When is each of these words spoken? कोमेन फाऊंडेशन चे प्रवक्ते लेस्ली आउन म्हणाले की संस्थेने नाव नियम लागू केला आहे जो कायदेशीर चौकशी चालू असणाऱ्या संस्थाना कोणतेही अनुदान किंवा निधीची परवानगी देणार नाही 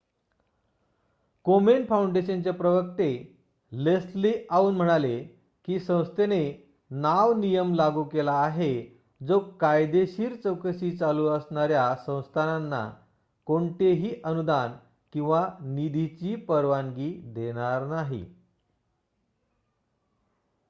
कोमेन 1.45 1.83
फाऊंडेशन 1.85 2.41
चे 2.41 2.51
प्रवक्ते 2.51 3.09
लेस्ली 3.71 4.31
आउन 4.51 4.75
म्हणाले 4.75 5.17
की 5.67 5.79
संस्थेने 5.79 6.39
नाव 6.91 7.33
नियम 7.33 7.73
लागू 7.73 8.03
केला 8.05 8.33
आहे 8.39 8.71
जो 9.21 9.39
कायदेशीर 9.59 10.35
चौकशी 10.35 10.91
चालू 10.97 11.27
असणाऱ्या 11.27 11.85
संस्थाना 11.95 12.83
कोणतेही 13.47 14.13
अनुदान 14.23 14.71
किंवा 15.13 15.47
निधीची 15.61 16.35
परवानगी 16.45 17.11
देणार 17.33 17.85
नाही 17.87 18.23